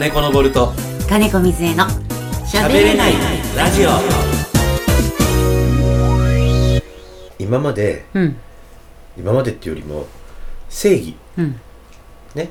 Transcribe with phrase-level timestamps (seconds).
[0.00, 0.72] 金子のボルト。
[1.10, 1.84] 金子水江の
[2.50, 3.12] 喋れない
[3.54, 3.90] ラジオ。
[7.38, 8.36] 今までうん。
[9.18, 10.06] 今までっていうよりも
[10.70, 11.16] 正義。
[11.36, 11.60] うん。
[12.34, 12.48] ね。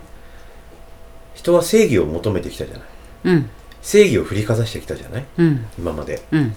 [1.34, 2.88] 人は正義を求めてきたじゃない。
[3.24, 3.50] うん。
[3.82, 5.26] 正義を振りかざしてきたじゃない。
[5.40, 5.66] うん。
[5.80, 6.22] 今まで。
[6.32, 6.56] うん。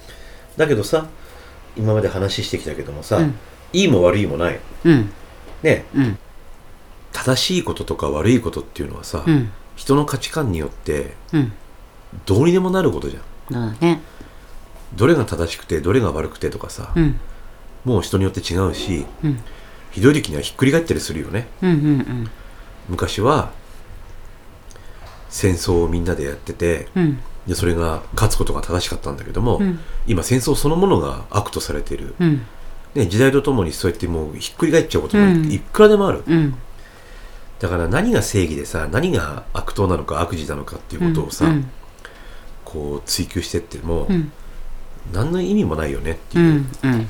[0.59, 1.07] だけどさ
[1.75, 3.39] 今まで話してきたけどもさ、うん。
[3.73, 4.61] いいも悪いもない。
[4.85, 5.11] うん。
[5.63, 5.87] ね。
[5.95, 6.19] うん。
[7.13, 11.53] 正しいこととか悪いことっていうのはさ、うん人の価値観によってうん。
[12.27, 13.23] どうにでもなることじゃん。
[13.53, 14.01] そうだね。
[14.95, 17.19] どれが正しくてどれが悪くてとかさ、うん。
[17.85, 19.41] もう人によって違うしうん。
[19.91, 21.49] ひどい時にはひっくり返ったりするよね。
[21.63, 22.31] うんうん
[22.89, 23.53] 昔は
[25.29, 27.19] 戦争をみんなでやっててうん。
[27.47, 29.79] でそれが勝つことが正しかったんだけども、うん。
[30.07, 32.43] 今戦争そのものが悪とされている、うん。
[32.95, 35.51] ね、時代とともにそうやってもうひっくり返っちゃうことがうん。
[35.51, 36.55] いくらでもある、うん
[37.63, 41.71] だから何が正義でさ何が悪党なのか悪事なのかっていうことをさ、うん
[42.65, 44.33] こう追求してっても、うん。
[45.13, 46.55] 何の意味もないよねってういうん。
[46.55, 47.09] うん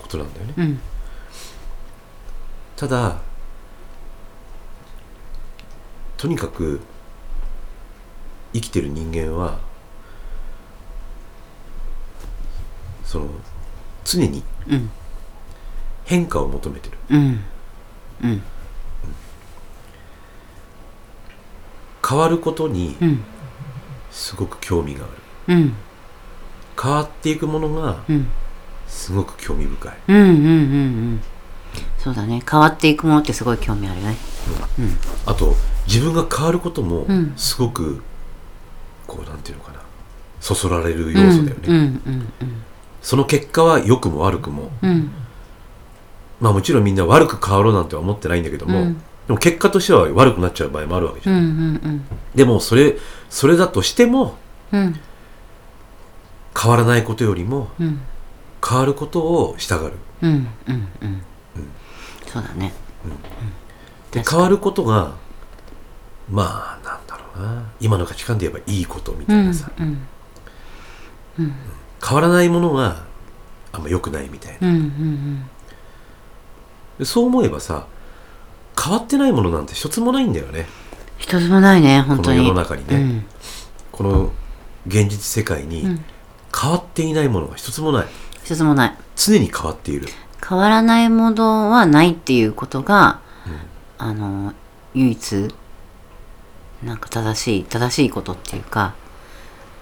[0.00, 0.80] ことなんだよね、うん。
[2.74, 3.20] ただ
[6.16, 6.80] とにかく
[8.54, 9.58] 生きてる人間は
[13.04, 13.28] その
[14.06, 14.90] 常にうん。
[16.06, 16.96] 変化を求めてる。
[17.10, 17.44] うん
[18.24, 18.42] うん。
[22.06, 23.24] 変わることにうん。
[24.10, 25.08] すごく興味があ
[25.48, 25.54] る。
[25.54, 25.74] うん。
[26.80, 28.26] 変わっていくものがうん。
[28.88, 29.92] すごく興味深い。
[30.08, 30.32] うんうんうんう
[31.14, 31.20] ん。
[31.98, 32.42] そうだね。
[32.48, 34.16] 変わっていくものってすごい興味あるね。
[35.26, 35.54] あと
[35.86, 37.32] 自分が変わることもうん。
[37.36, 38.02] すごく
[39.06, 39.80] こうなんていうのかな。
[40.40, 41.80] そそられる要素だよね、うんう
[42.10, 42.28] ん
[43.00, 45.10] その結果は良くも悪くもうんうん
[46.40, 48.94] まあもちろんみんな悪く変わろうなんては思ってないんだけども、うん。
[49.26, 51.46] でも結果としては悪くなっちゃう場合もあるわけじゃん、うんう
[51.88, 52.04] ん
[52.34, 52.96] でもそれ
[53.30, 54.36] それだとしても
[54.72, 54.98] うん。
[56.60, 58.00] 変わらないことよりもうん。
[58.66, 59.94] 変わることをしたがる。
[60.22, 61.22] うんうんうん。
[62.26, 62.72] そうだね。
[64.10, 64.38] で確かに。
[64.38, 65.14] 変わることが
[66.30, 67.64] まあなんだろうな。
[67.80, 69.98] 今の価値観で言えばいいことみうんたいなさ、うん
[72.06, 73.02] 変わらないものが
[73.72, 74.68] あんま良くないみたいな。
[74.68, 75.53] うんうんで
[77.02, 77.86] そう思えばさ
[78.80, 80.66] 変わってないものなんて一つもないんだよね。
[81.18, 82.38] 一つもないね本当に。
[82.38, 82.96] この世の中にね。
[82.96, 83.26] うん。
[83.92, 84.32] この
[84.86, 86.04] 現実世界にうん。
[86.56, 88.06] 変わっていないものが一つもない。
[88.44, 88.96] 一つもない。
[89.16, 90.06] 常に変わっている。
[90.46, 93.20] 変わらないものはないっていうことが、
[93.98, 94.52] あの
[94.92, 95.54] 唯一
[96.82, 98.94] なんか正しい正しいことっていうか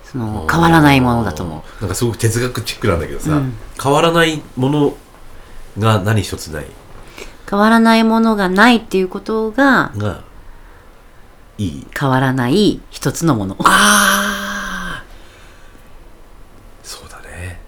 [0.04, 1.80] その変わらないものだと思う。
[1.80, 3.54] なんかすごく哲学チックなんだけどさ、うん。
[3.82, 4.96] 変わらないもの
[5.78, 6.66] が何一つない
[7.52, 10.24] 変わらないものがないっていうことがが
[11.58, 11.86] いい。
[11.94, 13.56] 変わらない一つのもの。
[13.58, 15.04] ああ
[16.82, 17.60] そうだね。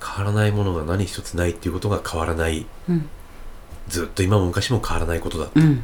[0.00, 2.64] 変わらないものが何一つないっていうことが変わらない。
[2.88, 3.08] うん。
[3.88, 5.82] ずっと今も昔も変わらないことだうん。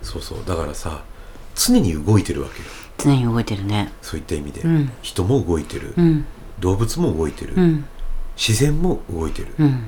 [0.00, 0.38] そうそう。
[0.46, 1.02] だからさ
[1.56, 2.68] 常に動いてるわけよ。
[2.98, 3.92] 常に動いてるね。
[4.00, 4.92] そういった意味で、うん。
[5.02, 6.24] 人も動いてる、うん。
[6.60, 7.84] 動物も動いてる、うん。
[8.36, 9.82] 自然も動いてる、うん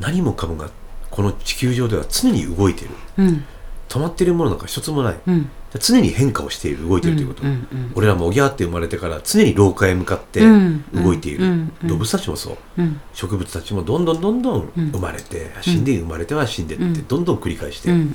[0.00, 0.70] 何もかもが
[1.10, 2.90] この地球上では常に動いてる。
[3.18, 3.44] うん。
[3.88, 5.20] 止まってるものなんか一つもない。
[5.26, 5.50] うん。
[5.80, 7.92] 常に変化をしている動いてるということ、うんうん。
[7.94, 12.56] 俺らもおぎゃーって生まれてから常に廊下へ向かってうん動いている、うんうん動物たちもそう。
[12.78, 13.00] うん。
[13.12, 14.90] 植物たちもどんどんどんどんうん。
[14.92, 17.06] 生まれて、死んで生まれては死んでって、うん。
[17.06, 18.14] どんどん繰り返して、うん。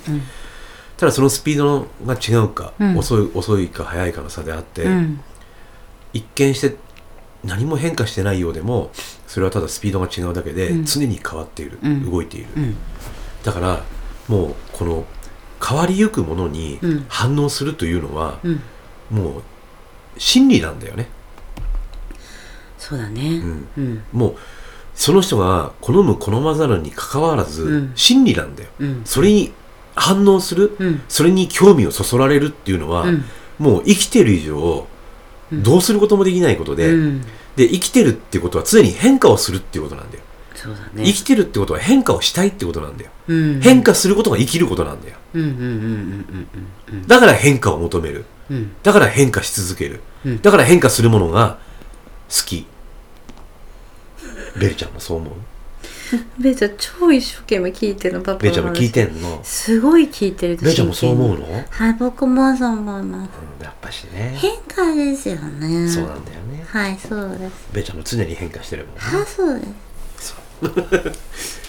[0.98, 2.98] ただそのスピードが違うか、うん。
[2.98, 5.20] 遅い遅いか早いかの差であって、うん。
[6.14, 6.76] 一見して
[7.44, 8.92] 何も変化してないようでも
[9.28, 10.86] それはただスピードが違うだけで、うん。
[10.86, 12.10] 常に変わっている、うん。
[12.10, 12.76] 動いている、うん。
[13.44, 13.84] だから
[14.28, 15.06] もうこの
[15.66, 17.06] 変わりゆくものにうん。
[17.10, 18.62] 反応するというのは、うん。
[19.12, 19.44] もう
[20.18, 21.08] 真理なんだよね、
[22.78, 23.42] そうだね。
[24.12, 24.36] もう
[24.96, 27.92] その人が好む好まざるにかかわらず、うん。
[27.96, 28.70] 真理なんだよ。
[28.80, 29.02] うん。
[29.06, 29.52] それに
[29.96, 31.02] 反応する、うん。
[31.10, 33.24] それに興味をそそられるっていうのは、うん。
[33.58, 34.93] もう生きてる以上うん
[35.62, 37.22] どうすることもできないことで、うん。
[37.56, 40.24] で生きてるってことは常に変化をするっていうことなんだよ、
[40.56, 41.06] そうだね。
[41.06, 43.62] 生きてるってことは変化をしたいってことなんだよ、うん。
[43.62, 45.18] 変化することが生きることなんだよ。
[45.36, 46.48] うんうんうんうんうん
[46.94, 47.08] うん。
[47.08, 48.26] だから変化を求める。
[48.50, 48.72] うん。
[48.82, 50.42] だから変化し続ける、うん。
[50.42, 51.60] だから変化するものが
[52.30, 52.66] 好き。
[54.60, 55.34] ベルちゃんもそう思う？
[56.40, 59.40] ベイちゃん超一生懸命聞いてるのパパベルちゃんも聞いてんんの？
[59.44, 61.40] すごい聞いてるベルちゃんもそう思うの？
[61.40, 63.30] の、うん、はい僕もそう思います。
[63.64, 64.36] やっぱしね。
[64.40, 65.90] 変化ですよね。
[65.90, 66.66] そうなんだよね。
[66.68, 67.54] はいそうです。
[67.74, 69.02] ベルちゃんも常に変化してるもんね。
[69.02, 69.66] はいそうで
[70.16, 71.62] す。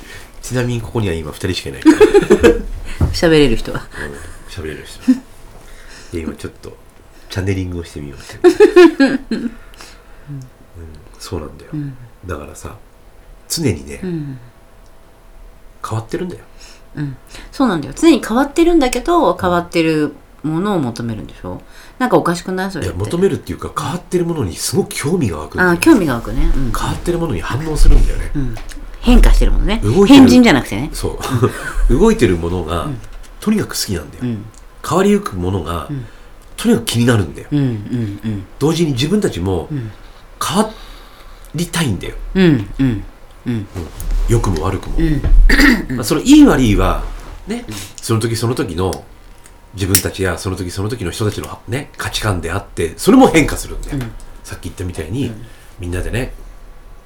[0.43, 1.97] ちなみにここには今2人しかいないから。
[3.13, 3.87] 喋れる人は。
[4.49, 5.01] 喋れる人。
[6.13, 6.77] で今ちょっと
[7.31, 8.39] チャネリングをしてみようって、
[9.31, 9.51] うん
[11.19, 11.97] そうなんだよ、うん。
[12.27, 12.77] だからさ
[13.49, 14.39] 常にね、うん。
[15.87, 16.45] 変わってるんだよ。
[16.97, 17.17] うん。
[17.53, 17.95] そうなんだよ。
[17.97, 21.63] 常に変わってるんだけど変わってるものを求めるんでしょ？
[21.99, 22.71] なんかおかしくない？
[22.71, 22.97] それって。
[22.97, 26.73] いや求めるっていうか変わってるものにすごく興味が湧くあ興味が湧くね、うん。
[26.73, 28.55] 変わってるものに反応するんだよね、うん、
[29.01, 29.81] 変化してるものね。
[29.83, 30.21] 動いてる。
[30.21, 30.91] 変人じゃなくてね。
[30.93, 31.19] そ
[31.89, 31.89] う。
[31.99, 32.89] 動いてるものが、
[33.41, 34.45] とにかく好きなんだよ、うん。
[34.87, 36.07] 変わりゆくものが、ん。
[36.57, 37.49] とにかく気になるんだよ。
[37.51, 39.93] うんうん同時に自分たちもん。
[40.43, 40.71] 変わ
[41.55, 43.05] りたいんだよ、うんうん
[43.47, 43.55] うん。
[43.55, 43.67] うん
[44.27, 45.21] 良くも悪くも、ん。
[45.97, 47.05] まあ、そのいい悪いは
[47.47, 47.67] ね、
[48.01, 49.05] その時その時の
[49.75, 54.13] 自分たちやその時その時の人たちの、ね、価値観であってそれも変化するんだよ、うん。
[54.43, 55.31] さっき言ったみたいに、
[55.79, 56.33] みんなでね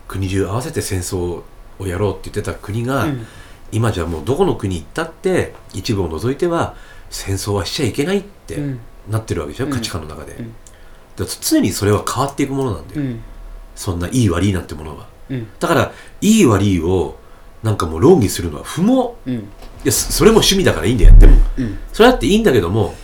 [0.07, 1.43] 国中合わせて戦争
[1.81, 3.27] をやろうって言ってた国が、うん。
[3.73, 6.77] 今じゃもうどこの国行ったって一部を除いては
[7.11, 8.81] 戦争はしちゃいけないってうん。
[9.11, 9.73] なってるわけでしょ、うん。
[9.73, 10.37] 価値観の中で、
[11.41, 13.21] 常にそれは変わっていくものなんだよ、うん。
[13.75, 15.49] そんないい悪いなんてものはうん。
[15.59, 17.17] だからいい悪いを
[17.63, 19.15] なんかもう論議するのは不毛。
[19.27, 19.35] うん。
[19.35, 19.43] い
[19.85, 21.79] やそそれも趣味だからいいんだよやっても、うん。
[21.93, 22.95] それだっていいんだけども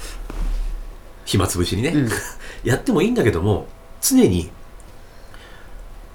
[1.25, 2.09] 暇つぶしにね、うん。
[2.65, 3.67] やってもいいんだけども
[4.00, 4.50] 常に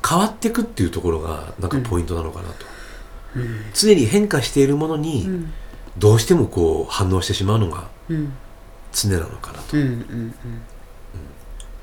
[0.07, 2.65] 変わっていくっていうところがなんかポイントなのかなと、
[3.73, 5.53] 常に変化しているものにうん。
[5.97, 8.33] どうしてもこう反応してしまうのがうん。
[8.93, 9.77] 常なのかなと。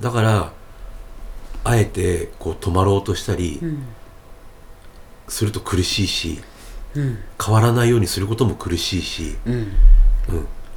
[0.00, 0.52] だから
[1.64, 3.82] あえてこう止まろうとしたりうん
[5.28, 6.40] すると苦しいし
[6.96, 7.18] うん。
[7.42, 9.54] 変わらないようにすることも苦しいし、うん。
[9.54, 9.72] うん、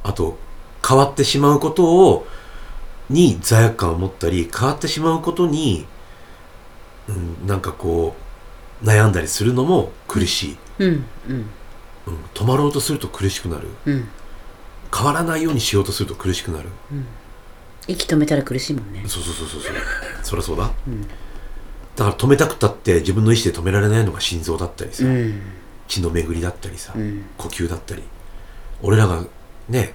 [0.04, 0.38] あと
[0.86, 2.26] 変わってしまうことを
[3.08, 5.86] に罪悪感を持ったり変わってしまうことに、
[7.08, 8.14] うん、なんかこ
[8.82, 11.04] う悩んだりするのも苦しい、うん。
[11.28, 11.46] うん。
[12.06, 13.68] うん、止まろうとすると苦しくなる。
[13.86, 14.08] うん。
[14.94, 16.68] 変わらないようにしようとすると苦しくなる。
[17.86, 19.04] 息止めたら苦しいもんね。
[19.06, 19.72] そうそうそうそうそう。
[20.22, 20.70] そりゃそうだ。
[20.86, 21.06] うん
[22.00, 25.42] だから止めたくたって自分の意思で止められないのが心臓だったりさ、うん。
[25.86, 27.26] 血の巡りだったりさ、うん。
[27.36, 28.02] 呼吸だったり。
[28.80, 29.22] 俺らが
[29.68, 29.92] ね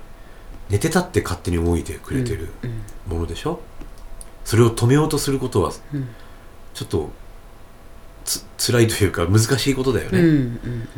[0.70, 2.84] 寝てたって勝手に動いてくれてるうん。
[3.12, 3.60] ものでしょ？
[4.44, 6.08] それを止めようとすることはうん。
[6.76, 7.10] ちょっと
[8.24, 10.90] つ辛いというか難しいことだよね、うんうん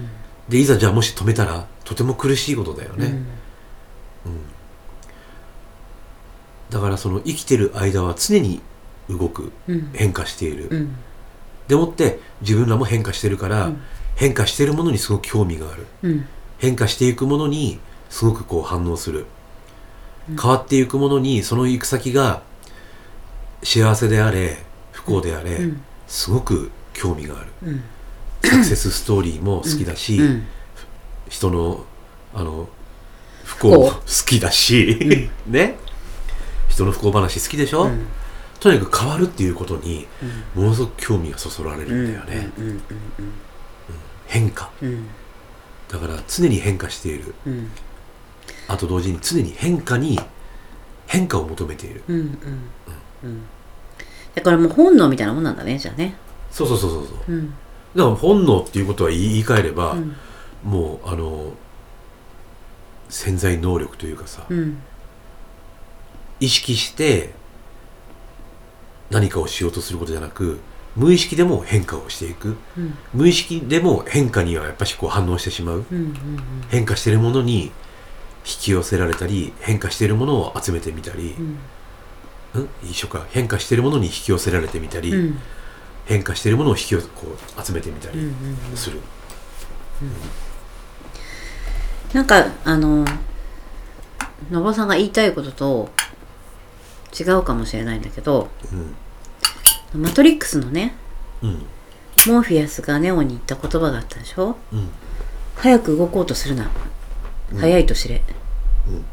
[0.49, 3.05] でいざじゃあもし止めたらとても苦しいことだよね、
[4.25, 4.41] うん。
[6.69, 8.61] だからその生きてる間は常に
[9.09, 9.89] 動くうん。
[9.93, 10.95] 変化している、うん。
[11.67, 13.81] でもって自分らも変化してるから、うん。
[14.15, 15.87] 変化してるものにすごく興味がある。
[16.03, 16.25] うん。
[16.57, 19.25] 変化していくものにすごくこう反応する、
[20.27, 22.41] 変わっていくものにその行く先が
[23.63, 24.57] 幸せであれ
[24.91, 25.81] 不幸であれ、うん。
[26.07, 27.47] すごく興味がある。
[27.63, 27.83] うん。
[28.43, 30.47] サクセスストーリーも好きだし、うん。
[31.29, 31.85] 人の
[32.33, 32.67] あの
[33.43, 35.77] 不幸も好きだし、 ね。
[36.67, 38.05] 人の不幸話好きでしょ、うん
[38.59, 40.07] とにかく変わるっていうことに
[40.55, 42.49] ものすごく興味がそそられるんだよね、
[44.27, 45.07] 変化うんうん
[45.89, 47.33] だから常に変化している。
[47.45, 47.71] うん。
[48.67, 50.19] あと同時に常に変化に
[51.07, 52.03] 変化を求めている。
[52.07, 52.27] うんうん。
[53.23, 53.41] うん。
[54.35, 56.15] だからもう本能みたいなもんなんだねじゃあね。
[56.51, 57.31] そうそうそうそうそう。
[57.31, 57.53] うん。
[57.95, 60.15] だから本能っていうことは言い換えれば、うん。
[60.63, 61.53] もうあの
[63.09, 64.79] 潜在能力というかさ、うん。
[66.41, 67.33] 意識して
[69.09, 70.59] 何かをしようとすることじゃなく
[70.95, 72.57] 無意識でも変化をしていく。
[72.77, 72.97] うん。
[73.13, 75.85] 無意識でも変化にはやっぱしこう反応してしまう。
[75.91, 76.15] うんうん
[76.69, 77.71] 変化しているものに引
[78.43, 81.59] き寄せられたり変化しているものを集めてみたりう、ん。
[82.55, 83.25] うん、一緒か。
[83.29, 85.39] 変化しているものに引き寄せられてみたり、うん。
[86.07, 88.25] 変化しているものを引きこう集めてみたりうん
[88.71, 88.99] うんする、
[92.13, 93.05] なんかあの
[94.49, 95.89] のぼさんが言いたいことと
[97.17, 98.49] 違うかもしれないんだけど
[99.93, 100.95] マトリックスのね
[101.41, 101.65] うん。
[102.25, 104.57] モーフィアスがネオに言った言葉があったでしょ？
[104.73, 104.89] うん。
[105.55, 106.69] 早く動こうとするな。
[107.57, 108.23] 早いと知れ、
[108.87, 109.05] うん。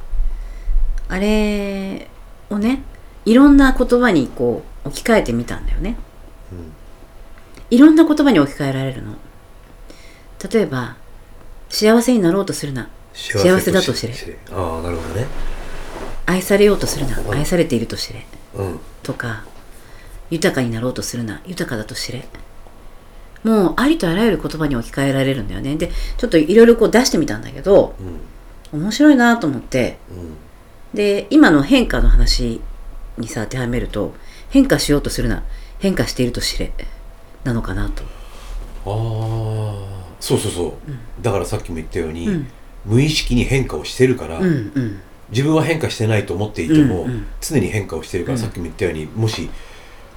[1.08, 2.08] あれ
[2.50, 2.82] をね
[3.24, 5.96] いろんな言葉にこう置き換えてみたんだよね。
[7.70, 9.14] いろんな言葉に置き換えられるの。
[10.50, 10.96] 例えば
[11.68, 12.88] 幸せになろうとするな。
[13.12, 14.14] 幸せだと知れ
[14.50, 15.26] ああなるほどね
[16.26, 17.18] 愛されようとするな。
[17.18, 17.30] うん。
[17.32, 18.26] 愛されていると知れ。
[18.54, 18.80] うん。
[19.02, 19.44] とか
[20.30, 21.42] 豊かになろうとするな。
[21.46, 22.26] 豊かだと知れ。
[23.42, 25.76] もうありとあらゆる言葉に置き換えられるんだよね。
[25.76, 27.94] でちょっといろいろこう出してみたんだけど
[28.72, 28.80] うん。
[28.80, 29.98] 面白いなと思って。
[30.10, 30.34] うん。
[30.96, 32.60] で今の変化の話
[33.18, 34.14] にさ当てはめると
[34.50, 35.42] 変化しようとするな。
[35.78, 36.72] 変化していると知れ。
[37.44, 38.02] なのかなと。
[38.86, 40.72] ああそうそうそう、
[41.22, 42.46] だからさっきも言ったように、うん。
[42.86, 44.48] 無意識に変化をしてるから、うんう
[44.80, 45.00] ん
[45.30, 47.06] 自分は変化してないと思っていても、
[47.40, 48.42] 常に変化をしてるから、うん。
[48.42, 49.48] さっきも言ったようにもし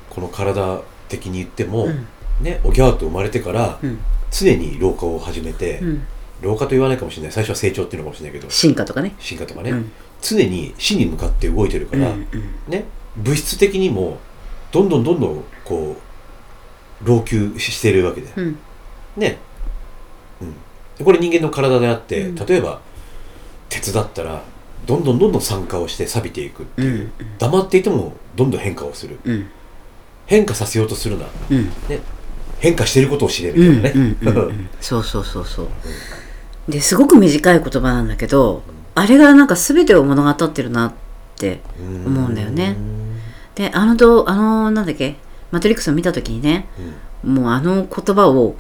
[0.10, 2.08] この体的に言っても、うん。
[2.42, 4.00] ねおぎゃーと生まれてから、うん。
[4.32, 6.04] 常に老化を始めて、うん。
[6.42, 7.32] 老化と言わないかもしれない。
[7.32, 9.16] 最初は成長っていうのかもしれないけど進化とかね。
[9.20, 9.92] 進化とかね、うん。
[10.22, 12.14] 常に死に向かって動いてるから、
[12.68, 12.86] ね
[13.16, 14.20] 物質的にも
[14.72, 15.96] どんどんどんどんこ
[17.02, 18.58] う老朽してるわけで、うん。
[19.16, 19.38] ね、
[21.00, 22.36] うん、これ人間の体であって、うん。
[22.36, 22.82] 例えば
[23.70, 24.44] 鉄だったら
[24.86, 27.38] どんどんどんどん酸化をして錆びていくっていう、うん。
[27.38, 29.20] 黙っていてもどんどん変化をする。
[29.26, 29.48] うん。
[30.26, 31.66] 変化させようとするな、うん。
[31.90, 32.00] ね、
[32.60, 34.38] 変化してることを知れみうんたいなね、うんうん。
[34.38, 34.70] うん。
[34.80, 35.68] そうそうそうそう。
[36.70, 38.62] ですごく短い言葉なんだけど
[38.94, 40.94] あれがなんか全てを物語ってるなっ
[41.38, 41.62] て
[42.06, 42.76] 思うんだよね。
[43.56, 45.16] であのどあのなんだっけ？
[45.52, 46.68] マトリックスを見た時にね
[47.24, 47.36] うん。
[47.36, 48.56] もうあの言葉を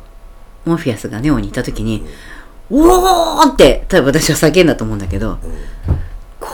[0.66, 2.06] モーフィアスがネオにいた時に
[2.72, 5.38] 「うおー!」って多分私は叫んだと思うんだけど「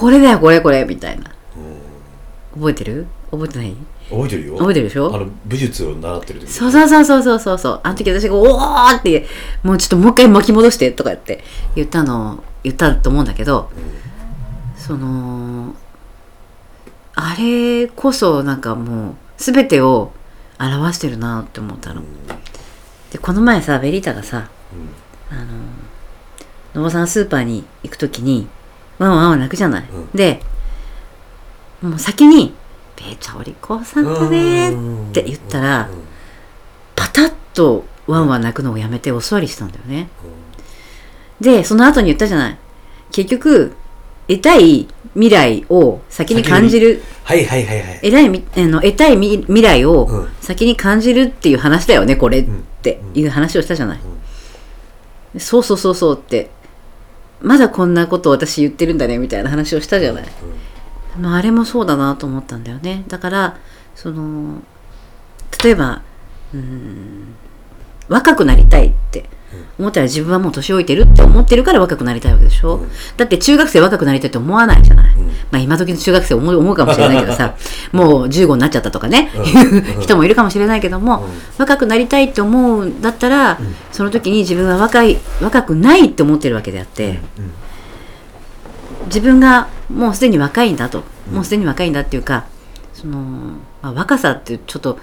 [0.03, 1.31] これだよこれこれ」みたいな。
[2.53, 3.07] 覚えてる？
[3.31, 3.75] 覚えてない？
[4.09, 4.57] 覚えてるよ。
[4.57, 5.15] 覚えてるでしょ？
[5.15, 6.51] あの武術を習ってる時。
[6.51, 7.57] そうそうそうそうそうそう。
[7.57, 9.25] そうあの時私が「おー!」って
[9.63, 11.41] もうちょっともう一回巻き戻してとかって
[11.75, 13.71] 言ったの言ったと思うんだけど
[14.75, 15.73] その
[17.15, 20.11] あれこそなんかもう全てを
[20.59, 22.03] 表してるなって思ったの。
[23.09, 24.49] でこの前さベリータがさ
[25.31, 25.45] あの
[26.75, 28.47] 野間さんスーパーに行く時に
[29.03, 29.83] ワンワンワン泣くじゃない。
[29.91, 30.09] うん。
[30.13, 30.41] で
[31.81, 32.53] もう先に
[32.95, 34.73] 「ベーチャお利口さんだね」っ
[35.11, 36.03] て言ったらうん。
[36.95, 40.09] パタッとワンワン泣くのをやめてお座りしたんだよね。
[41.41, 42.57] でその後に言ったじゃない。
[43.11, 43.73] 結局
[44.27, 47.03] 得たい未来を先に感じる。
[47.23, 47.99] はいはいはいはい。
[48.01, 50.29] 得たいみあの得たい未未来をうん。
[50.41, 52.49] 先に感じるっていう話だよねこれっ
[52.81, 53.99] ていう話をしたじゃない。
[55.37, 56.51] そうそうそうそうって
[57.43, 60.25] まだこんなことを私言ってるんだねみたいな話をしたじゃない。
[61.19, 63.03] まあ、あれもそうだなと思ったんだよね。
[63.09, 63.57] だから
[63.95, 64.63] その
[65.63, 66.01] 例えば
[66.53, 67.35] うーん
[68.13, 69.25] 若くなりたいって。
[69.79, 72.89] 思ったら自分はもう年老いてるって思ってるから若くなりたいわけでしょ、うん。
[73.17, 75.27] だって中学生若くなりたいって思わないじゃない、うん。
[75.27, 77.55] まあ今時の中学生思う思うかもしれないけどさ
[77.91, 80.01] もう15になっちゃったとかね、うん。
[80.01, 81.29] 人もいるかもしれないけども、うん。
[81.57, 83.57] 若くなりたいって思うんだったら、ん。
[83.91, 87.51] その時に自分は若い若くないって思ってるわけであって、うん。
[89.07, 91.35] 自分がもうすでに若いんだと、うん。
[91.35, 92.45] もうすでに若いんだっていうか
[92.93, 93.19] その、
[93.81, 94.99] まあ、若さってちょっと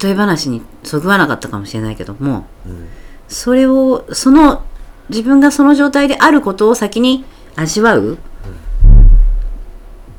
[0.00, 2.88] 例え話にそぐわなかったかもしれないけどもうん。
[3.28, 4.64] それをその
[5.08, 7.24] 自分がその状態であることを先に
[7.56, 8.18] 味わう、っ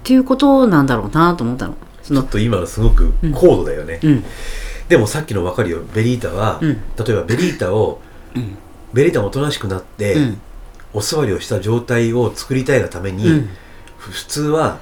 [0.03, 1.75] ていうことなんだろうなと思ったの。
[2.03, 4.24] ちょっと今のすごく高度だよね、うん。
[4.89, 5.82] でもさっきの分かるよ。
[5.94, 6.74] ベリータは、うん。
[6.74, 8.01] 例えばベリータを
[8.36, 8.58] うん。
[8.94, 10.42] ベリータがおとなしくなって、うん。
[10.94, 13.48] お座りをした状態を作りたいがために、
[13.98, 14.80] 普通は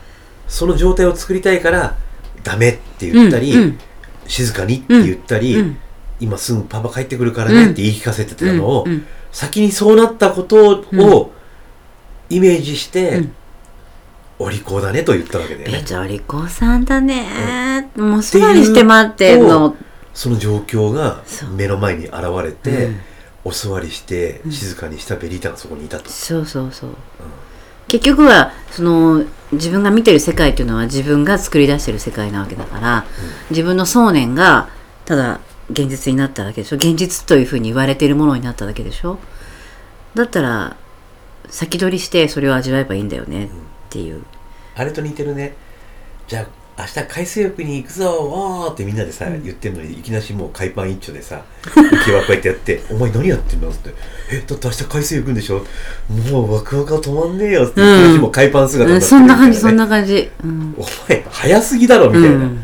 [0.48, 1.96] その状態を作りたいから
[2.44, 3.80] ダメって言ったり、うん
[4.32, 5.78] 静かにって言ったり、うん。
[6.22, 8.92] 今すぐパパ帰ってくるからねって言い聞かせてたのを、うん。
[8.92, 9.06] うん。
[9.32, 11.34] 先にそうなったことを
[12.30, 13.34] イメージして、うん。
[14.40, 15.80] お利口だねと言ったわけだよね。
[15.82, 19.76] えじゃあお利口さんだね、もう座りして待ってんの
[20.14, 21.24] その状況が
[21.56, 23.00] 目の前に現れて、うん。
[23.44, 24.52] お座りしてん。
[24.52, 26.96] 静かにしたベリータがそこにいたと、そうそうそう、
[27.88, 33.06] 結局はその自分が見てる世界っていうのは自分が作り出してる世界なわけだから、
[33.50, 34.70] 自分の想念が
[35.06, 36.78] ただ現実になっただけでしょ。
[36.78, 39.20] 現実というふうに言われているものになっただけでしょ。
[40.16, 40.78] だったら
[41.50, 43.50] 先取りしてそれを味わえばいいんだよねっ
[43.90, 44.24] ていう、
[44.76, 45.56] あれと似てるね。
[46.28, 53.92] じゃあ明日海水浴に行くぞおーってみんなでさ、言ってんのにいきなしもう海パン一丁でさ浮輪こうやってやって「お前何やってんの?」って
[54.32, 55.66] 「えだって明日海水浴行くんでしょ？
[56.32, 58.22] もうワクワクが止まんねえよ」って、うん。
[58.22, 60.76] もう海パン姿にうん、なってそんな感じそんな感じ、うん。
[60.78, 62.64] お前早すぎだろみたいな、うん。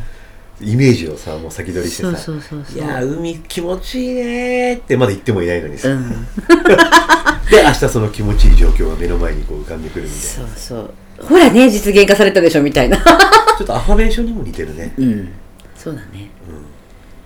[0.59, 2.09] イメージをさもう先取りしてさ。
[2.09, 6.09] いやー海気持ちいいねーってまだ言ってもいないのにさ、うん。
[7.51, 10.89] で明日その気持ちいい状況が目の前にこう浮かんでくるみたいそうそう
[11.23, 12.97] ほらね実現化されたでしょみたいな。
[12.97, 13.03] な
[13.57, 14.93] ちょっとアファメーションにも似てるね。
[14.97, 15.29] うん。
[15.75, 16.29] そうだね。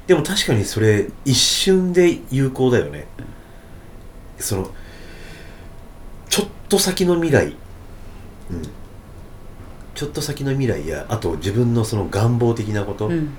[0.08, 3.08] でも確かにそれ一瞬で有効だよね。
[4.40, 4.72] その
[6.30, 7.48] ちょっと先の未来。
[7.48, 8.62] うん。
[9.94, 13.30] ちょっと先の未来やあと自分のその願望的なこと、うん。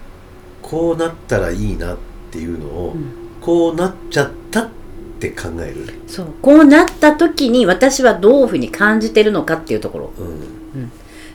[0.60, 1.96] こうなったらいいなっ
[2.30, 3.12] ていうのを、うん。
[3.40, 4.81] こうなっちゃったって
[5.30, 6.26] 考える、そう。
[6.42, 10.12] こうなった時に私はどういうふうに感じてるのかっていうところ。
[10.18, 10.90] うん、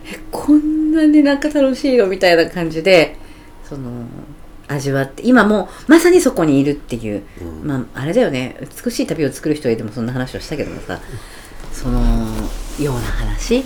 [0.06, 3.18] えこんなになんか楽しいよみたいな感じで
[3.64, 4.06] その
[4.68, 7.24] 味わって今もうまさにそこにいるっていう。
[7.42, 7.68] うん。
[7.68, 8.58] まああれだよね。
[8.86, 11.00] 美しい旅を作る人へでもそんな話をしたけどもさ。
[11.72, 12.00] その
[12.80, 13.64] ような話、うん。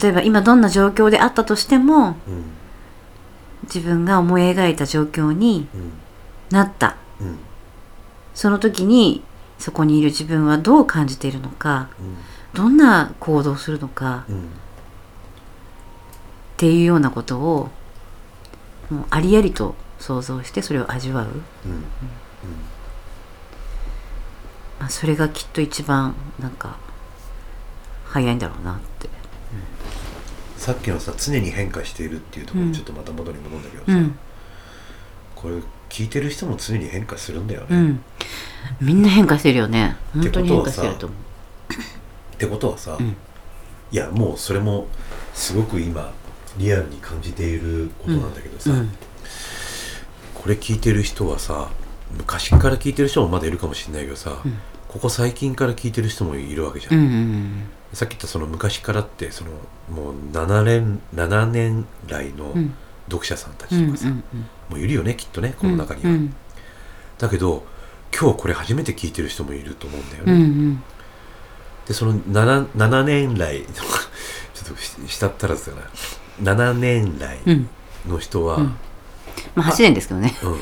[0.00, 2.44] 例えば今どんな状況であったとしてもうん。
[3.62, 5.92] 自分が思い描いた状況にうん。
[6.50, 7.38] なったうん。
[8.34, 9.22] その時に
[9.58, 11.88] そこにいる自分はどう感じているのか
[12.52, 14.50] どんな行動をするのかうん
[16.56, 17.68] っていうようなことを
[18.90, 21.26] もうありありと想像してそれを味わう、
[24.80, 26.78] あ、それがきっと一番なんか
[28.06, 29.10] 早いんだろうなって。
[30.56, 34.18] さっきのさ常に変化しているっていうところうんにちょっとまた戻り戻るんだけどさ、うん。
[35.34, 35.56] これ
[35.96, 38.00] 聞いてる人も常に変化するんだよね、っうん、
[38.82, 39.96] みんな変化してるよね。
[40.12, 41.16] 本当に変化してると思
[42.36, 43.16] てことはさ、うん。
[43.90, 44.88] いやもうそれも
[45.32, 46.12] すごく今
[46.58, 48.90] リアルに感じていることなんだけどさ、う、うん。
[50.34, 51.70] これ聞いてる人はさ
[52.14, 54.58] 昔から聞いてる人もまだいるかもしれないけどさ、うん。
[54.88, 59.50] ここ最近から聞いてる人もいるわけじゃん、うんうんさっき言ったその昔からってその
[59.88, 62.74] もう7年 ,7 年来のうん
[63.06, 64.14] 読者さんたうんうんちとかさ、
[64.68, 66.34] もういるよねきっとねこの中には、うん
[67.18, 67.64] だけど
[68.18, 70.82] 今日これ初めて聞いてる人もいると思うんだようんうね、ん。
[71.86, 73.62] でその 7, 7年来
[74.54, 75.76] ちょっとししたったらずだ
[76.44, 76.64] な。
[76.72, 77.68] 7年来うん。
[78.06, 78.76] の人は、うん。
[79.54, 80.36] まあ8年ですけどね。
[80.42, 80.60] うん、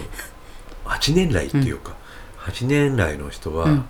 [0.85, 1.95] 8年来っていうか、
[2.39, 3.85] 8年来の人は、うん。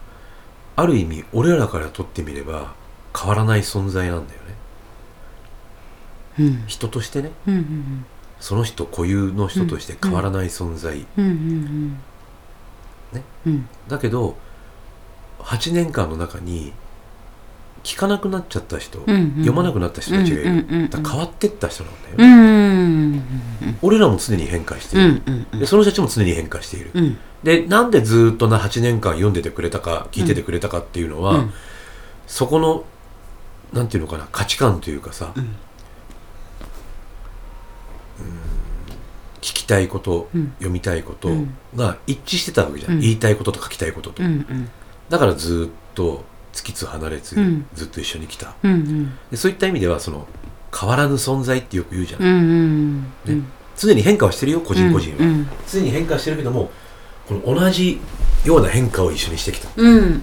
[0.77, 2.75] ある意味俺らからとってみれば
[3.17, 4.55] 変わらない存在なんだよね。
[6.39, 6.65] うん。
[6.67, 7.31] 人としてね。
[7.47, 8.07] うんうん
[8.45, 11.07] その人固有の人として変わらない存在、ね
[13.47, 14.37] うんだけど
[15.39, 16.75] 8年間の中に
[17.85, 23.23] 聞かなくなっちゃった人、うんうん読まなくなった人たちがいる、うんうんうん変わってった人なんだよ、うんうん
[23.81, 27.17] 俺らも常に変化してうんいる、うんうんでその人たちも常に変化している、うん。
[27.45, 31.53] でなんでずっとな8年間読んでてくれたか聞いててくれたかっていうのは、うん。
[32.27, 32.85] そこの
[33.73, 35.57] なんていうのかな価値観というかさ、うん
[39.41, 40.53] 聞きたいこと、うん。
[40.59, 41.55] 読みたいことうん。
[41.77, 43.01] が一致してたわけじゃん、うん。
[43.01, 44.71] 言いたいことと書きたいことと、うんうん。
[45.09, 47.67] だからずっと突きつ離れず、うん。
[47.75, 48.55] ずっと一緒に来た。
[48.63, 49.13] うんうん。
[49.31, 50.27] でそういった意味ではその
[50.75, 53.43] 変わらぬ存在ってよく言うじゃん、うんうんね。
[53.77, 56.71] 常に変化はしてるよ個人個人は、うん常に変化してるけども
[57.29, 58.01] この同じ
[58.45, 59.69] ような変化を一緒にしてきた。
[59.77, 60.21] うんうんうんうん。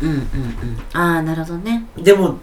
[0.94, 1.86] ああなるほどね。
[1.98, 2.38] でも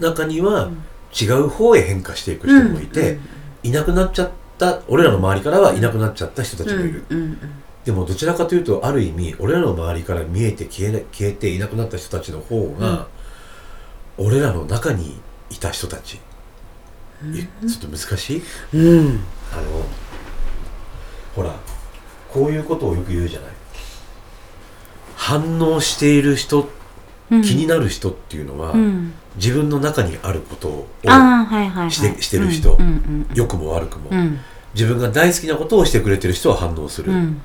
[0.00, 0.70] 中には
[1.18, 3.18] 違う方へ変化していく人もいて、
[3.62, 7.38] いなくなっちゃった俺らの周りからはいなくなっちゃった人たちもいる、うんうん
[7.86, 13.06] でもどちらかというとある意味俺らの周りから見えて消えな消えていなくなった人たちの方が、
[14.18, 16.18] 俺らの中にいた人たち、
[17.22, 18.42] えちょっと難しい？
[18.74, 19.20] うん。
[19.52, 19.84] あの
[21.36, 21.54] ほら
[22.28, 23.50] こういうことをよく言うじゃない。
[25.14, 26.68] 反応している人、
[27.30, 27.42] うん。
[27.42, 31.90] 気になる人っていうのは、うん自分の中にあることをああはいはいはい。
[31.90, 32.74] してしてる人。
[32.74, 33.26] うんうん。
[33.34, 34.38] 良くも悪くも、うん。
[34.74, 37.42] 自分が大好きなことをしてくれてる人は反応する、うん。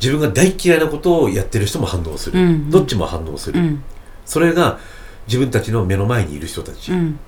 [0.00, 2.70] 自分が大嫌いなことをやってる人も反応する、うん。
[2.70, 3.82] どっちも反応する、うん。
[4.24, 4.78] それが
[5.26, 7.18] 自分たちの目の前にいる人たち、うん。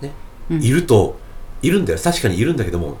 [0.00, 0.12] ね。
[0.50, 0.62] うん。
[0.62, 1.18] いると
[1.62, 1.98] いるんだよ。
[1.98, 2.98] 確かにいるんだけども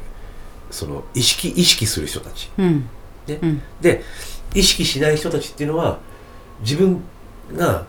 [0.70, 2.50] その意識意識する人たち。
[2.58, 2.88] うん。
[3.26, 3.38] ね。
[3.40, 3.62] うん。
[3.80, 4.02] で
[4.54, 5.98] 意識しない人たちっていうのは
[6.60, 7.02] 自分
[7.54, 7.86] が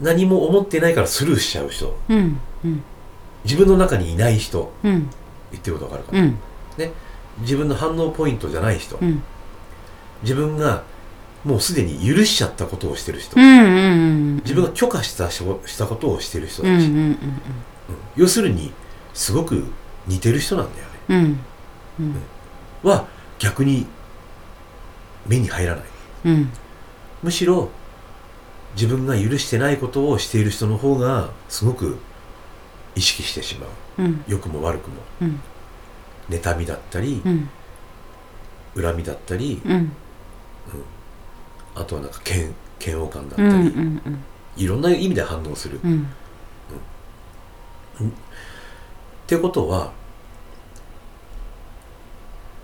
[0.00, 1.96] 何も思ってないからスルーしちゃう人。
[2.08, 2.82] うんうん。
[3.44, 4.72] 自分の中にいない人。
[4.82, 5.08] うん。
[5.52, 6.38] 言ってることわかるかな、うん。
[6.76, 6.92] ね。
[7.40, 9.22] 自分の反応ポイントじゃない人、うん。
[10.22, 10.82] 自分が
[11.44, 17.18] もうすでに許しちゃったことをしてる人、うんうん自分が許可したししたことをしてる人たち、うんうんうん
[18.16, 18.72] 要するに
[19.14, 19.64] すごく
[20.08, 21.40] 似てる人なんだよね。
[22.00, 22.04] うん。
[22.84, 22.90] うん。
[22.90, 23.06] は
[23.38, 23.86] 逆に
[25.26, 25.84] 目に入らない。
[26.24, 26.50] うん。
[27.22, 27.70] むしろ
[28.74, 31.98] 自分が許してないことをしている人の方がすごく
[32.94, 33.68] 意識してしまう。
[34.02, 34.24] うん。
[34.28, 34.96] 良くも悪くも。
[35.22, 35.40] うん。
[36.28, 37.48] 妬みだったりうん。
[38.82, 39.92] 恨みだったりうん。
[41.74, 42.48] あとはなんか嫌
[42.94, 44.24] 嫌悪感だったうんうり、ん。
[44.56, 46.08] いろんな意味で反応する、っうん。
[49.26, 49.92] てことは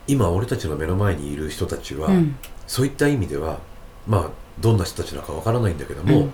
[0.06, 2.36] 今俺たちの目の前にいる人たちは、うん。
[2.66, 3.60] そういった意味では
[4.06, 6.32] まあどんな人たちなのかわからないんだけども、うん。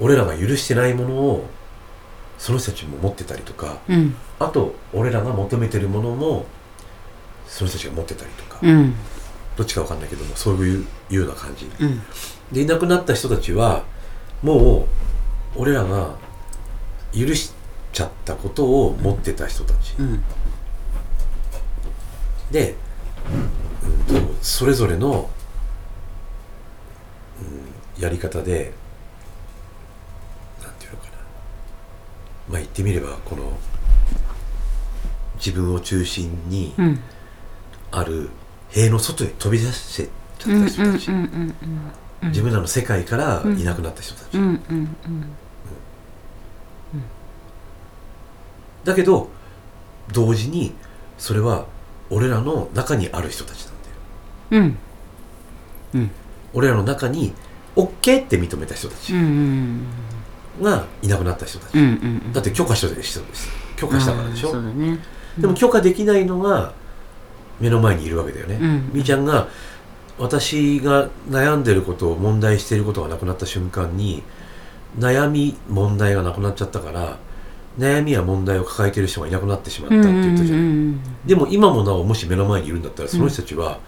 [0.00, 1.46] 俺らが許してないものを
[2.38, 4.14] その人たちも持ってたりとかうん。
[4.38, 6.46] あと俺らが求めてるものも
[7.46, 8.94] その人たちが持ってたりとか、うん。
[9.56, 11.70] どっちかわかんないけどもそういうような感じ。
[11.80, 12.02] うん。
[12.52, 13.84] でいなくなった人たちは
[14.42, 14.86] も
[15.56, 16.14] う俺らが
[17.12, 17.52] 許し
[17.92, 20.22] ちゃったことを持ってた人たち、うん。
[22.50, 22.76] で、
[24.08, 25.37] うんとそれぞれの、うん、
[27.98, 28.72] やり方で
[30.62, 31.16] 何て言うのかな。
[32.48, 33.58] まあ言ってみればこの
[35.36, 36.74] 自分を中心に
[37.90, 38.30] ある
[38.70, 40.08] 塀の外へ飛び出して
[40.38, 41.10] ちゃった人たち。
[42.20, 44.38] 自分らの世界からいなくなった人たち。
[48.84, 49.28] だけど
[50.12, 50.72] 同時に
[51.18, 51.66] それは
[52.10, 53.74] 俺らの中にある人たちなん
[54.50, 54.62] だよ。
[55.92, 56.10] うん、うん、
[56.54, 57.34] 俺らの中に
[57.78, 59.86] OK って認めた人たちうんうん
[60.64, 61.84] がいなくなった人たち、うんう
[62.28, 63.22] んだって許可したでしょ
[63.76, 64.60] 許可したからでしょ。
[64.60, 64.98] ね。
[65.38, 66.72] でも許可できないのが
[67.60, 68.90] 目の前にいるわけだよね、うん。
[68.92, 69.46] みーちゃんが
[70.18, 74.24] 私が悩んでることを問題していることがなくなった瞬間に
[74.98, 77.18] 悩み問題がなくなっちゃったから
[77.78, 81.00] 悩みや問題を抱えている人がいなくなってしまったって言ったじゃん,、うんうん。
[81.24, 83.78] でも今もなおもし目の前にいるんだったらその人たちは、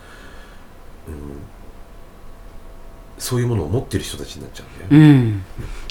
[1.08, 1.50] うん
[3.30, 5.16] そういうものを持ってる人たちになっちゃうんだよね、うん。
[5.16, 5.44] うん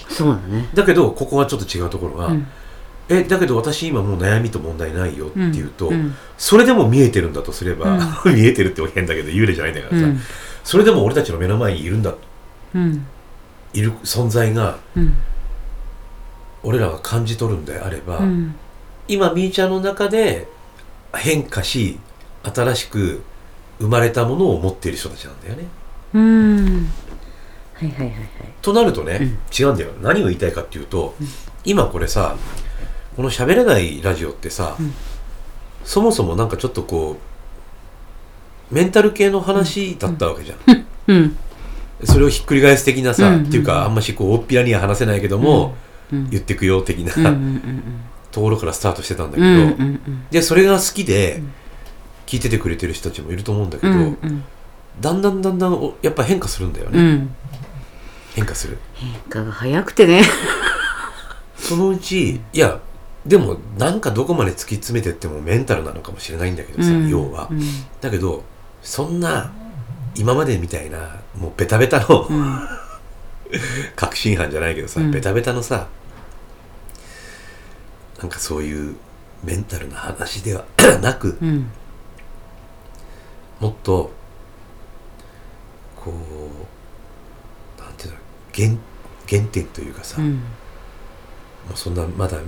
[0.10, 0.67] そうだね。
[0.73, 2.47] だけどここはちょっと違うところが、うん。
[3.08, 6.15] えだけど私今もう悩みと問題ないよって言うと、うん。
[6.38, 10.19] それでも見えてるんだとすれば、 見えてるって変だけど幽霊じゃないんだからさ、うん。
[10.65, 12.13] それでも俺たちの目の前にいるんだ
[12.75, 13.06] うん。
[13.73, 15.13] いる存在がうん。
[16.63, 18.56] 俺らが感じ取るんであれば、うん。
[19.08, 20.47] 今みーちゃんの中で
[21.13, 21.99] 変化し
[22.43, 23.21] 新しく
[23.80, 25.67] 生まれたものを持っている人たちなんだよね。
[26.15, 26.89] うん
[27.79, 28.25] はいはいはいはい。
[28.61, 29.91] となるとね、違うんだよ。
[30.01, 31.15] 何を言いたいかっていうと、
[31.63, 32.35] 今これさ
[33.15, 34.93] この喋れないラジオってさ、ん。
[35.83, 37.17] そもそもなんかちょっとこ
[38.71, 40.85] うメンタル系の話だったわけじゃん。
[41.07, 41.37] うん。
[42.03, 43.35] それをひっくり返す的なさ、うん。
[43.35, 45.75] うんっていうかあんましこう大っぴらには話せないけども、
[46.11, 46.29] うん。
[46.29, 47.83] 言ってくよ的な、うんうん
[48.31, 49.63] ところからスタートしてたんだけど、うんうんう
[50.11, 50.27] ん。
[50.29, 51.41] でそれが好きで
[52.27, 54.43] 聞いててくれてる人たちもいると思うんだけど、うんうん。
[55.01, 57.35] だんだんだんだんおやっぱ変化するんだよね、うん
[58.39, 58.78] 変化する。
[58.93, 60.23] 変化が早くてね。
[61.58, 62.80] そのうちいや
[63.25, 67.62] でもなんかどこまで突き詰めてってもメンタルなのかもしれないんだけどさ、うん要は、うん。
[67.99, 68.43] だけど
[68.82, 69.52] そんな
[70.15, 72.60] 今までみたいなもうベタベタの、うん。
[73.95, 75.12] 確信犯じゃないけどさ、うん。
[75.12, 75.88] ベタベタのさ
[78.19, 78.95] なんかそういう
[79.43, 80.63] メンタルな話では
[81.02, 81.69] なく、うん。
[83.60, 84.12] もっと
[85.97, 86.78] こう
[88.60, 88.78] 原
[89.30, 90.34] 原点というかさ、うん。
[90.34, 90.41] も
[91.74, 92.39] うそんなまだ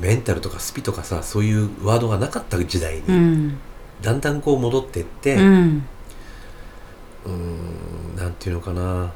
[0.00, 3.58] メンタルとかスピとかさそういうワードがなかった時代に、うん。
[4.02, 5.82] だんだんこう戻ってって、ううん。
[7.26, 9.12] ーんなんていうのかな。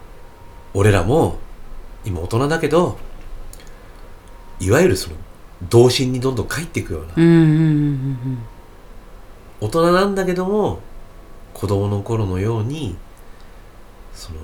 [0.73, 1.39] 俺らも
[2.05, 2.97] 今大人だけど
[4.61, 5.17] いわゆるその
[5.69, 8.39] 童心にどんどん帰っていくような、うんうん。
[9.61, 10.81] 大人なんだけども
[11.53, 12.97] 子供の頃のように
[14.15, 14.39] その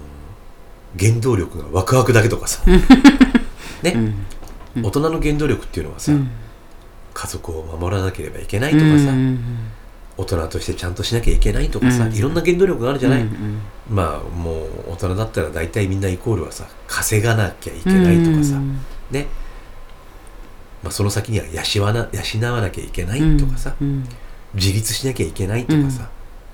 [0.98, 2.62] 原動力がワクワクだけとかさ。
[3.82, 4.14] ね、
[4.74, 4.84] うん。
[4.84, 6.30] 大人の原動力っていうのはさ、うん。
[7.14, 9.38] 家族を守らなければいけないとかさ、うん
[10.18, 12.14] 大人としてちゃんとしなきゃいけないとかさ、うん。
[12.14, 18.80] いろんな原動力があるじゃない、うんまあもう大人だったら大体みんなイコールはさ稼がなきゃいけないとかさ、うん。
[19.10, 19.26] ね、
[20.82, 24.08] まあ、その先には養わな養わなきゃいけないとかさ、うん
[24.54, 26.08] 自立しなきゃいけないとかさ、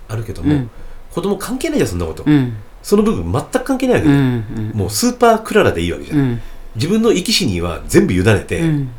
[0.09, 0.71] あるけども、うん。
[1.13, 4.73] 子供関係ないじゃんそんなこと、うんその部分全く関係ないわけうだよ、ん。
[4.75, 6.43] もうスーパークララでいいわけじゃん、うん。
[6.75, 8.91] 自分の生き死には全部委ねて、うん。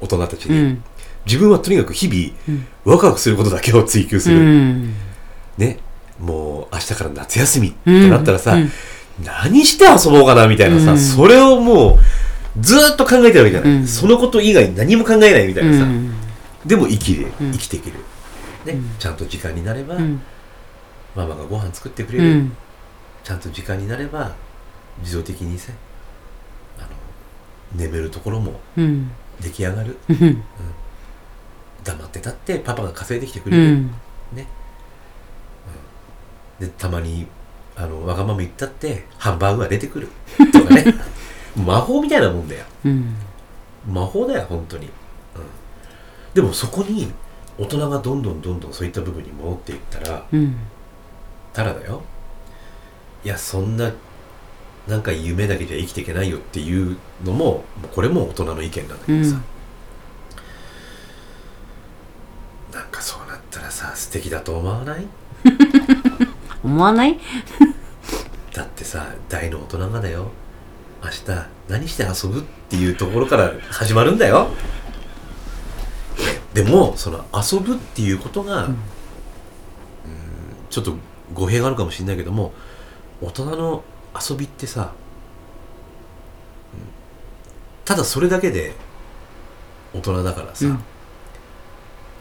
[0.00, 0.84] 大人たちに、うん。
[1.26, 2.66] 自分はとにかく日々、うん。
[2.84, 4.94] ワクワクすることだけを追求すうる、ん。
[5.58, 5.78] ね。
[6.20, 8.70] もう明日から夏休みってなったらさ、うん。
[9.24, 10.98] 何して遊ぼうかなみたいなさ、うん。
[10.98, 13.86] それをもうずーっと考えてるわけじゃない、うん。
[13.88, 16.14] そのこと以外何も考えないみたいなさ、うん。
[16.64, 17.52] でも生きる、うん。
[17.52, 17.96] 生きていける、
[18.64, 18.74] ね。
[18.74, 18.90] うん。
[18.98, 20.20] ちゃんと時間になれば、うん。
[21.16, 22.56] ママがご飯作ってくれる、うん
[23.24, 24.32] ちゃんと時間になれば
[25.00, 25.72] 自動的にさ
[26.78, 26.88] あの
[27.74, 29.10] 眠るところもうん。
[29.40, 29.96] 出来上がる。
[30.08, 30.42] うん。
[31.82, 33.94] 黙ってたってパパが稼いできてくうれる、ん。
[36.60, 37.26] でたまに
[37.74, 40.08] あのわがまま言ったってハンバーグが出てくる。
[40.52, 40.84] とかね。
[41.56, 42.64] 魔法みたいなもんだよ。
[42.84, 43.16] うん。
[43.86, 44.92] 魔法だよ本当に、うん、
[46.32, 47.12] でもそこに
[47.58, 50.56] 大人がどんどんどんどんそういった部分に戻っていったらうん。
[51.52, 52.02] たらだよ
[53.24, 53.92] いやそんな
[54.86, 59.40] なんか夢だけじゃ生きていけないよっていうのもこれも大人の意見なんだけどさ、
[62.72, 65.06] なんかそうなったらさ素敵だと思わない？
[66.62, 67.18] 思わない？
[68.52, 70.30] だってさ大の大人がだよ。
[71.02, 74.48] 明日何して遊ぶっていうところから始まるんだよ。
[76.54, 78.76] でもその遊ぶっていうことが、うん
[80.70, 80.96] ちょっと
[81.32, 82.52] 語弊があるかもしれないけども
[83.20, 83.82] 大人の
[84.28, 85.04] 遊びってさ、うん
[87.84, 88.72] ただそれだけで
[89.94, 90.80] 大人だからさ、うん。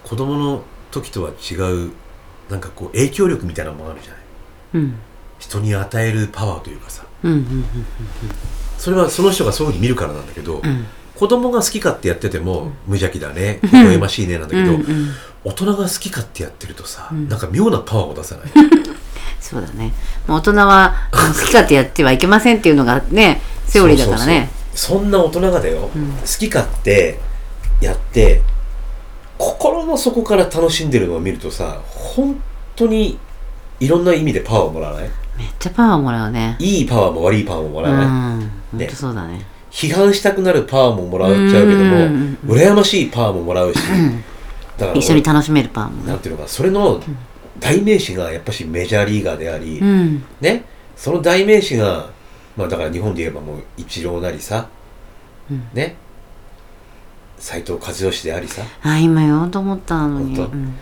[0.03, 1.55] 子供の時とは違
[1.87, 1.91] う
[2.49, 4.21] なんかこう影響力みたいなものあるじゃない。
[4.73, 4.95] うん。
[5.39, 7.05] 人に与えるパワーというかさ。
[8.77, 10.85] それはその人がそういうふうに見るからなんだけど、うん。
[11.15, 15.09] 子供が好き勝手やってても無邪気だね 微笑ましいねなんだけど、うんうん。
[15.45, 17.29] 大人が好き勝手やってるとさ、うん。
[17.29, 18.51] なんか妙なパワーを出さない
[19.43, 19.91] そうだね。
[20.25, 24.49] もう大人は好き勝手やってはいけませんっていうのがねセオリーだからね。
[24.73, 26.13] そんな大人がだよ、うん。
[26.13, 27.19] 好き勝手
[27.81, 28.41] やって
[29.37, 32.41] 心の底から楽しんでるのを見るとさ本
[32.75, 33.19] 当に
[33.79, 35.09] いろんな意味でパワーをもらわない？
[35.37, 36.55] めっちゃパワーもらうね。
[36.59, 38.49] いいパワーも悪いパワーももうらわない、ん。
[38.71, 39.45] ほんとそうだね。
[39.69, 43.79] 批判したくなるパワーももらっちゃうけども、うん羨ましいパワーももらうし、
[44.77, 46.03] だから一緒に楽しめるパワーも。
[46.03, 47.01] ねなんていうのかそれの
[47.59, 50.23] 代名詞がやっぱしメジャーリーガーであり、うん。
[50.41, 52.09] ねその代名詞が
[52.55, 54.67] まあだから日本で言えばもうイチローなりさ、
[55.49, 55.67] うん。
[55.73, 55.95] ね
[57.37, 58.63] 斎藤和義でありさ。
[58.83, 60.39] あ今言おうと思ったのに。
[60.39, 60.73] うん。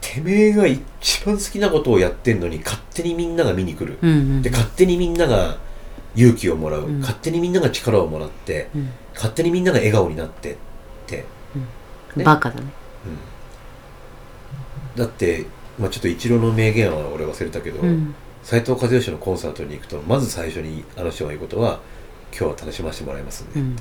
[0.00, 5.58] てめえが一番好きなことをやってんのに勝手にみんなが見に来る、うんうんで勝手にみんなが
[6.14, 7.00] 勇気をもらう、うん。
[7.00, 8.90] 勝手にみんなが力をもらってうん。
[9.14, 10.56] 勝手にみんなが笑顔になってっ
[11.06, 11.24] て、
[12.16, 12.24] ね。
[12.24, 12.66] バカだね。
[14.96, 15.44] だって、
[15.78, 18.14] まあ、ちょっとイチローの名言は俺忘れたけどうん。
[18.42, 21.80] 斎、藤和義のコンサートに行くとまず最初にあの人が言うことは
[22.30, 23.76] 「今日は楽しませてもらいますんで」うん。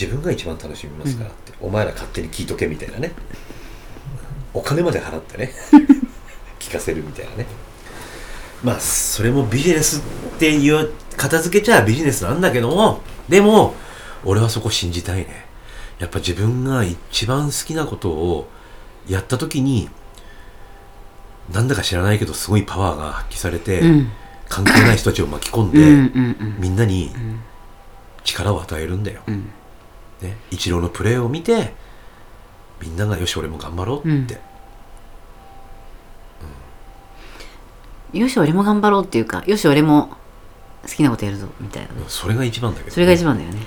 [0.00, 3.12] 自分が一番楽しみますからって、お前ら勝手に聞いとけみたいなね。
[4.54, 5.52] お金まで払ってね。
[6.58, 7.46] 聞かせるみたいなね。
[8.64, 10.00] まあそれもビジネスっ
[10.38, 13.74] ていう片付けちゃビジネスなんだけどもでも
[14.24, 15.46] 俺はそこ信じたいね。
[15.98, 18.48] やっぱ自分が一番好きなことを
[19.08, 19.88] やった時に
[21.50, 24.12] なんだか知らないけどすごいパワーが発揮されて、うん。
[24.48, 27.40] 関係ない人たちを巻き込んで、うんうんみんなにん。
[28.22, 29.50] 力を与えるんだよ、うん。
[30.20, 31.72] ね、イチローのプレーを見て
[32.80, 34.38] みんながよし俺も頑張ろうって、
[38.12, 40.10] よし俺も頑張ろうっていうかよし俺も
[40.82, 41.94] 好きなことやるぞみたいな。
[41.94, 43.66] ねそれが一番だけどね、それが一番だよね。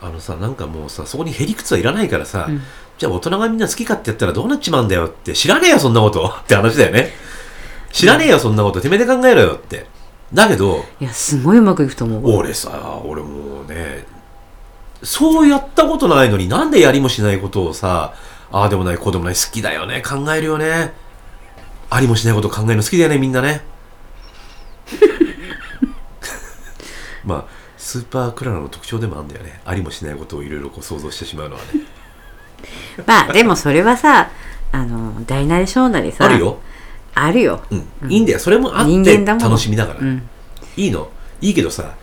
[0.00, 2.62] あのさなんかもうさそこにへりくつはいらないからさ、うん
[2.98, 6.26] じゃあ大人がみんな好き勝手やったらどうなっちまうんだよって知らねえよそんなこと。
[6.42, 7.14] って話だよね。
[7.92, 8.80] 知らねえよそんなこと。
[8.80, 9.86] てめえで考えろよって。
[10.34, 12.36] だけどいやすごいうまくいくと思う。
[12.36, 14.04] 俺さ俺もうね
[15.02, 18.12] そうやったことないのになんでやりもしないことをさ
[18.50, 20.92] ああでもないこうでもない好きだよね考えるよね。
[21.90, 23.62] ありもしないこと考えるの好きだよねみんなね。
[27.24, 27.44] まあ
[27.76, 29.60] スーパークララの特徴でもあるんだよね。
[29.64, 31.68] ありもしないことをいろいろこう想像してしまうのはね
[33.06, 34.30] まあでもそれはさ
[34.72, 36.58] あの大なり小なりさあるよ、
[37.14, 37.62] あるよ。
[37.70, 38.12] うん。
[38.12, 38.38] いいんだよ。
[38.38, 39.42] それもあって人間だもん。
[39.50, 40.28] 楽しみだから、うん。
[40.76, 41.08] いいの。
[41.40, 41.94] いいけどさ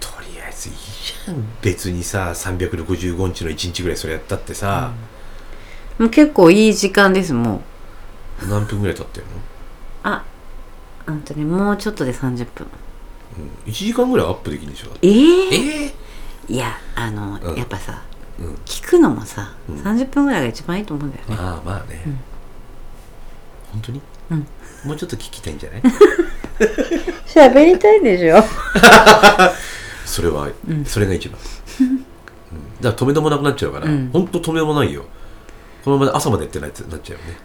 [0.00, 1.44] とりあえずいいじゃん。
[1.62, 4.90] 別にさ365日の1日ぐらいそれやったってさ、
[5.98, 7.62] もう結構いい時間ですも
[8.42, 8.46] う。
[8.48, 9.32] 何分ぐらい経ってるの、
[10.02, 10.22] あ
[11.06, 12.66] うんとねもうちょっとで30分。
[13.66, 14.88] うん、1時間ぐらいアップできるんでしょ？
[15.02, 15.12] えー、
[15.52, 15.94] ええ
[16.52, 17.56] いやあの、うん。
[17.56, 18.09] やっぱさうん
[18.64, 19.76] 聞くのもさ、うん。
[19.76, 21.36] 30分ぐらいが一番いいと思うんだよね。
[21.36, 22.18] まあまあね、うん。
[23.72, 24.00] 本当に、
[24.30, 24.46] うん。
[24.84, 25.82] もうちょっと聞きたいんじゃない？
[27.26, 28.42] 喋りたいでしょ。
[30.06, 30.84] それは、うん。
[30.84, 31.38] それが一番、
[31.80, 32.04] うん、だか
[32.90, 34.10] ら止めどもなくなっちゃうから、うん。
[34.12, 35.04] 本当止めどもないよ。
[35.84, 37.38] このまま朝までってなっちゃなっちゃうよね。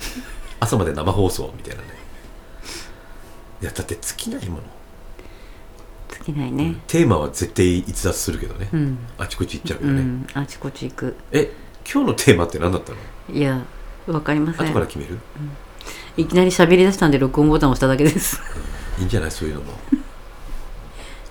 [0.60, 1.88] 朝まで生放送みたいなね。
[3.62, 4.70] いやだって尽きないもの、尽
[6.26, 6.76] きないね。
[6.88, 11.16] テーマは絶対逸脱するけどね、うん、あちこち行っちゃうけうどね、ん、あちこち行く。
[11.32, 11.52] え
[11.90, 12.98] 今日のテーマって何だったの？
[13.32, 13.64] いや
[14.08, 14.68] わかりません。
[14.68, 15.20] 後から決める？
[16.18, 18.42] いきなり喋り出したんで録音ボタンを押しただけです。
[19.00, 19.32] いいんじゃない？
[19.32, 19.74] そういうのも。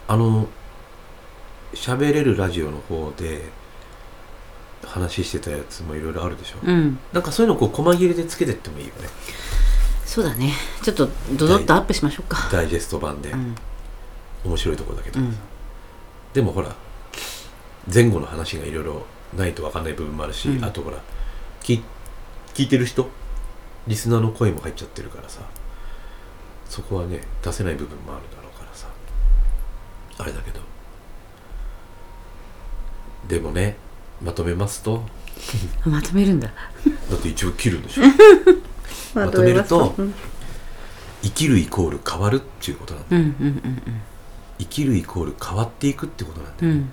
[0.06, 0.48] あの
[1.74, 3.48] 喋れるラジオの方で
[4.84, 6.98] 話してたやつもいろいろあるでしょ、うん。
[7.12, 9.08] なんかそういうのこう細切れでつけてってもいいよね。
[10.04, 10.52] そうだね。
[10.82, 12.48] ちょっとドドッとアップしましょうか。
[12.52, 13.56] ダイジェスト版で、うん
[14.44, 15.36] 面白いところだけど、うん
[16.34, 16.74] でもほら
[17.92, 20.64] 前後の話がいろいろないと分かんない部分もあるし、うん。
[20.64, 20.98] あとほら
[21.62, 21.80] 聞
[22.54, 23.08] 聞いてる人
[23.86, 25.42] リスナーの声も入っちゃってるからさ
[26.68, 28.88] そこはね出せない部分もあるだろうからさ。
[30.18, 30.60] あれだけど。
[33.28, 33.76] でもね
[34.20, 35.04] まとめますと。
[35.86, 36.48] まとめるんだ。
[36.48, 38.02] だって一応切るんでしょ。
[39.14, 39.94] まとめると
[41.22, 44.02] 生きるイコール変わるっていうことなんだうんうん
[44.58, 46.92] 生きるイコール変わっていくってことなんだよ、うんうん。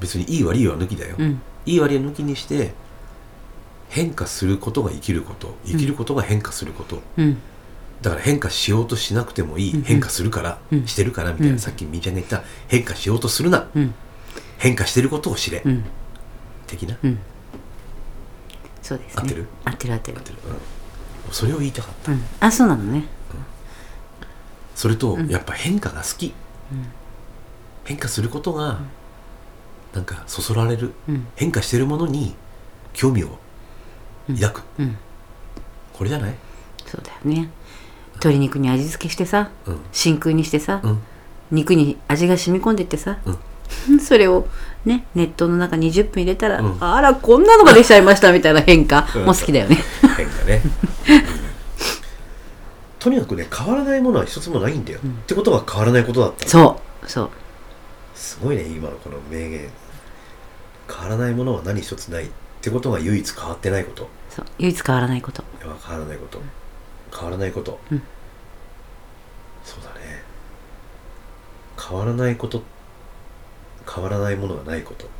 [0.00, 1.40] 別にいい悪いは抜きだよ、うん。
[1.64, 2.74] いい悪いは抜きにして
[3.88, 5.56] 変化することが生きること。
[5.64, 7.38] 生きることが変化すること、うん。
[8.02, 10.86] だから変化しようとしなくてもいい、うん変化するから、うん。
[10.86, 11.58] してるからみたいな、うん。
[11.60, 13.68] さっきみーちゃんが言った変化しようとするな。
[13.74, 13.94] うん。
[14.58, 15.84] 変化してることを知れ、うん。
[16.66, 17.18] 的な、うん。
[18.82, 19.22] そうですね。
[19.22, 19.94] 合ってる合ってる。
[19.94, 20.18] 合ってる。
[21.26, 21.32] うん。
[21.32, 22.12] それを言いたかった。
[22.12, 22.24] うん。
[22.40, 23.04] あそうなのね
[24.76, 26.32] それと、やっぱ変化が好き、
[27.84, 28.78] 変化することが、
[29.94, 31.26] なんかそそられる、うん。
[31.34, 32.34] 変化してるものに
[32.92, 33.38] 興味を
[34.28, 34.96] 抱く、うん。
[35.94, 36.34] これじゃない？
[36.86, 37.48] そうだよね。
[38.16, 39.78] 鶏肉に味付けしてさうん。
[39.92, 40.98] 真空にしてさ、うん。
[41.50, 43.36] 肉に味が染み込んでってさ、う
[44.00, 44.46] それを
[44.84, 46.76] ね熱湯の中に20分入れたら、うん。
[46.80, 49.24] あらこんなのができちゃいましたみたいな変化うん。
[49.24, 49.78] も好きだよね。
[50.16, 50.60] 変化ね、
[53.06, 57.30] とにかくね変わらないものは一つもないんだよ、ってことは変わらないことだったそうそう。
[58.16, 59.70] すごいね今のこの名言。
[60.88, 62.28] 変わらないものは何一つないっ
[62.60, 64.08] てことが唯一変わってないこと。
[64.28, 65.44] そう唯一変わらないこと。
[65.60, 66.40] 変わらないこと。
[67.14, 68.02] 変わらないこと、うん。
[69.64, 70.24] そうだね。
[71.80, 72.60] 変わらないこと
[73.88, 75.10] 変わらないものがないこと、うん。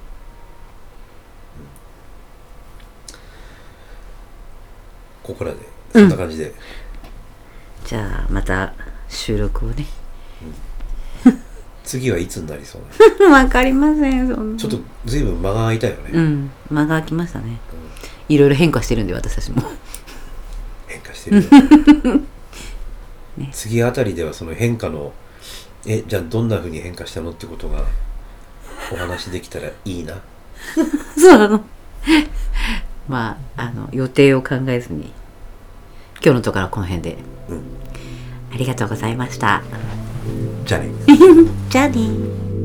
[5.23, 5.59] ここらで
[5.93, 6.53] そんな感じで、
[7.87, 8.75] じゃあまた
[9.09, 9.87] 収録をね。
[11.85, 14.59] 次はいつになりそうな わかりませんそんな。
[14.59, 16.51] ちょっと随分間が空いたよね、うん。
[16.69, 17.59] 間が空きましたね。
[18.29, 19.63] いろいろ変化してるんで私たちも。
[20.89, 21.43] 変化してるよ、
[23.39, 23.51] ね。
[23.53, 25.13] 次あたりではその変化の
[25.87, 27.85] えじゃあどんな風に変化したのってことが
[28.93, 30.15] お話できたらいいな？
[31.17, 31.65] そうなの。
[33.09, 35.13] まああの予定を考えずに
[36.23, 37.63] 今日のところはこの辺で、うん。
[38.53, 39.63] ありがとうございました。
[40.65, 40.91] じゃあね。
[41.69, 42.56] じゃあね